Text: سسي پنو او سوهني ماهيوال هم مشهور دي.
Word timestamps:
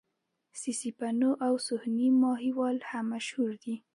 سسي 0.61 0.89
پنو 0.97 1.31
او 1.45 1.53
سوهني 1.67 2.07
ماهيوال 2.23 2.77
هم 2.89 3.05
مشهور 3.13 3.51
دي. 3.63 3.75